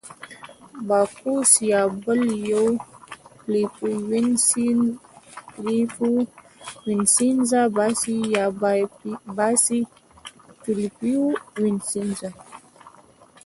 باکوس 0.87 1.51
یا 1.71 1.81
بل 2.03 2.21
یو، 2.51 2.65
فلیپو 3.39 3.87
وینسینزا، 6.89 7.61
باسي 7.75 8.15
یا 8.35 8.45
باسي 9.37 9.79
فلیپو 10.61 11.11
وینسینزا. 11.61 12.29